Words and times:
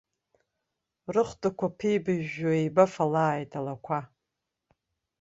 Рыхәдацәақәа 1.13 1.67
ԥибажәжәо, 1.77 2.49
еибафалааит 2.55 3.51
алақәа. 3.59 3.99